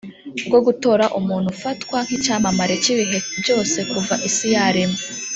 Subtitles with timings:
[0.47, 4.99] bwo gutora umuntu ufatwa nk’icyamamare cy’ibihe byose kuva isi yaremwa